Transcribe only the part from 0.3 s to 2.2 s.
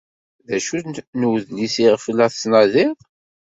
D acu n udlis iɣef